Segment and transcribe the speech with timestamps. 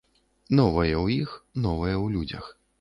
[0.59, 1.37] Новае ў іх,
[1.69, 2.53] новае ў людзях.